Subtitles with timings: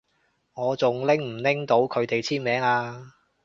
[0.55, 3.13] 我仲拎唔拎到佢哋簽名啊？